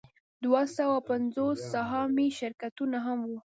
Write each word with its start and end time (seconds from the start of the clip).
دوه 0.43 0.61
سوه 0.77 0.97
پنځوس 1.09 1.57
سهامي 1.73 2.27
شرکتونه 2.39 2.97
هم 3.05 3.19
وو 3.29 3.39